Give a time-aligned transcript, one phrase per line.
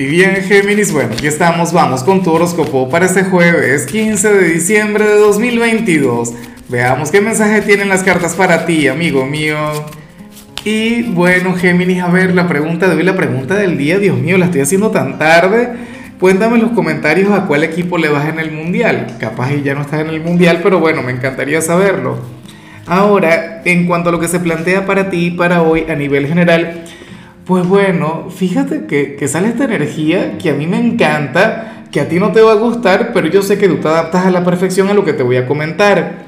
[0.00, 4.48] Y bien, Géminis, bueno, aquí estamos, vamos con tu horóscopo para este jueves 15 de
[4.48, 6.32] diciembre de 2022.
[6.70, 9.58] Veamos qué mensaje tienen las cartas para ti, amigo mío.
[10.64, 14.38] Y bueno, Géminis, a ver, la pregunta de hoy, la pregunta del día, Dios mío,
[14.38, 15.68] la estoy haciendo tan tarde.
[16.18, 19.18] Cuéntame en los comentarios a cuál equipo le vas en el mundial.
[19.20, 22.18] Capaz y ya no estás en el mundial, pero bueno, me encantaría saberlo.
[22.86, 26.86] Ahora, en cuanto a lo que se plantea para ti para hoy a nivel general,
[27.50, 32.20] pues bueno, fíjate que, sale esta energía que a mí me encanta, que a ti
[32.20, 34.86] no te va a gustar, pero yo sé que tú te adaptas a la perfección
[34.86, 36.26] a lo que te voy a comentar.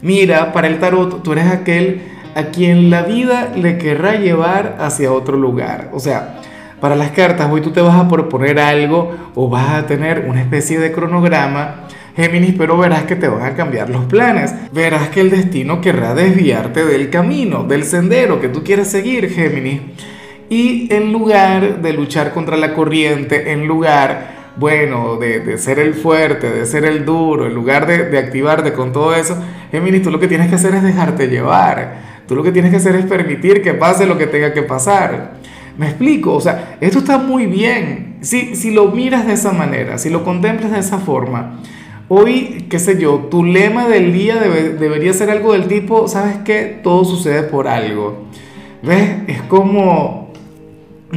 [0.00, 2.00] Mira, para el tarot tú eres aquel
[2.34, 5.90] a quien la vida le querrá llevar hacia otro lugar.
[5.92, 6.40] O sea,
[6.80, 10.40] para las cartas hoy tú te vas a proponer algo o vas a tener una
[10.40, 11.82] especie de cronograma.
[12.16, 14.54] Géminis, pero verás que te van a cambiar los planes.
[14.72, 19.82] Verás que el destino querrá desviarte del camino, del sendero que tú quieres seguir, Géminis.
[20.52, 26.50] Y en lugar de luchar contra la corriente, en lugar, bueno, de, ser el fuerte,
[26.50, 29.34] de ser el duro, en lugar de, de activarte con todo eso,
[29.70, 32.22] Géminis, tú lo que tienes que hacer es dejarte llevar.
[32.28, 35.38] Tú lo que tienes que hacer es permitir que pase lo que tenga que pasar.
[35.78, 38.18] Me explico, o sea, esto está muy bien.
[38.20, 41.62] Si, si lo miras de esa manera, si lo contemplas de esa forma,
[42.08, 46.78] hoy, qué sé yo, tu lema del día debería ser algo del tipo, ¿sabes qué?
[46.82, 48.26] Todo sucede por algo.
[48.82, 49.10] ¿Ves?
[49.28, 50.21] Es como,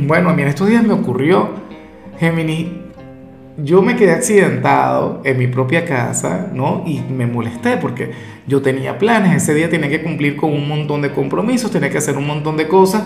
[0.02, 1.50] bueno, a mí en estos días me ocurrió,
[2.20, 2.68] Géminis,
[3.58, 6.84] yo me quedé accidentado en mi propia casa, ¿no?
[6.86, 8.12] Y me molesté porque
[8.48, 11.98] yo tenía planes, ese día tenía que cumplir con un montón de compromisos, tenía que
[11.98, 13.04] hacer un montón de cosas,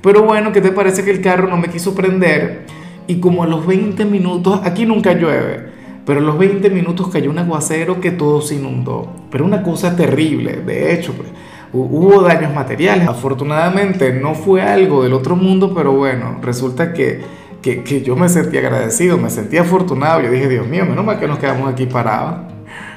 [0.00, 2.66] pero bueno, ¿qué te parece que el carro no me quiso prender?
[3.08, 5.66] Y como a los 20 minutos, aquí nunca llueve,
[6.06, 9.96] pero a los 20 minutos cayó un aguacero que todo se inundó, pero una cosa
[9.96, 11.28] terrible, de hecho, pues
[11.72, 13.08] hubo daños materiales.
[13.08, 17.20] Afortunadamente no fue algo del otro mundo, pero bueno, resulta que,
[17.62, 20.20] que, yo me sentí agradecido, me sentí afortunado.
[20.20, 22.52] Yo dije, Dios mío, menos mal que nos quedamos aquí parados,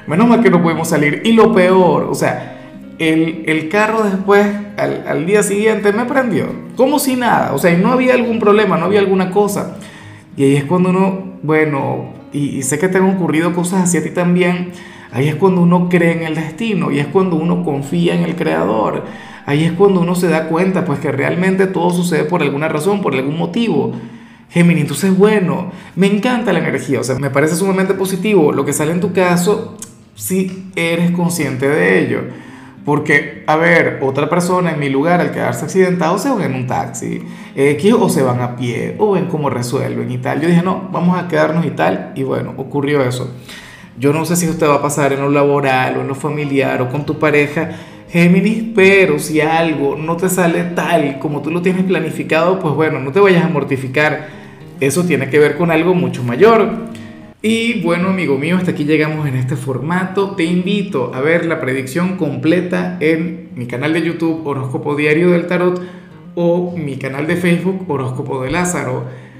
[0.06, 1.22] menos mal que no pudimos salir.
[1.24, 2.58] Y lo peor, o sea,
[2.98, 4.46] el, el carro después,
[4.76, 6.46] al, al, día siguiente, me prendió,
[6.76, 9.76] como si nada, o sea, y no había algún problema, no había alguna cosa.
[10.36, 13.98] Y ahí es cuando uno, bueno, y, y sé que te han ocurrido cosas así
[13.98, 14.72] a ti también
[15.14, 18.34] Ahí es cuando uno cree en el destino y es cuando uno confía en el
[18.34, 19.04] creador.
[19.46, 23.00] Ahí es cuando uno se da cuenta pues que realmente todo sucede por alguna razón,
[23.00, 23.92] por algún motivo.
[24.50, 28.72] Géminis, entonces bueno, me encanta la energía, o sea, me parece sumamente positivo lo que
[28.72, 29.76] sale en tu caso
[30.16, 32.20] si eres consciente de ello.
[32.84, 36.66] Porque, a ver, otra persona en mi lugar al quedarse accidentado se van en un
[36.66, 37.22] taxi,
[37.54, 40.40] X o se van a pie, o ven cómo resuelven y tal.
[40.40, 43.30] Yo dije, no, vamos a quedarnos y tal, y bueno, ocurrió eso.
[43.98, 46.14] Yo no sé si esto te va a pasar en lo laboral o en lo
[46.14, 47.70] familiar o con tu pareja,
[48.10, 53.00] Géminis, pero si algo no te sale tal como tú lo tienes planificado, pues bueno,
[53.00, 54.28] no te vayas a mortificar.
[54.80, 56.92] Eso tiene que ver con algo mucho mayor.
[57.42, 60.34] Y bueno, amigo mío, hasta aquí llegamos en este formato.
[60.34, 65.46] Te invito a ver la predicción completa en mi canal de YouTube Horóscopo Diario del
[65.46, 65.82] Tarot
[66.34, 69.04] o mi canal de Facebook Horóscopo de Lázaro.